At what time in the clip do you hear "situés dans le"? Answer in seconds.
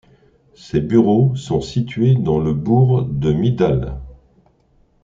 1.61-2.55